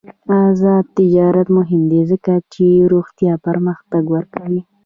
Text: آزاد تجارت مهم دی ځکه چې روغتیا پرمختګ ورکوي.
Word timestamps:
آزاد 0.43 0.85
تجارت 0.97 1.47
مهم 1.57 1.81
دی 1.91 2.01
ځکه 2.11 2.33
چې 2.53 2.65
روغتیا 2.93 3.33
پرمختګ 3.47 4.03
ورکوي. 4.15 4.61